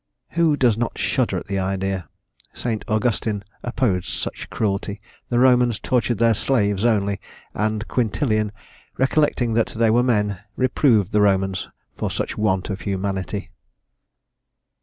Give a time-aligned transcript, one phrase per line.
[0.31, 2.09] Who does not shudder at the idea?
[2.53, 2.83] St.
[2.87, 4.99] Augustin opposed such cruelty.
[5.29, 7.21] The Romans tortured their slaves only;
[7.53, 8.51] and Quintilian,
[8.97, 13.51] recollecting that they were men, reproved the Romans for such want of humanity."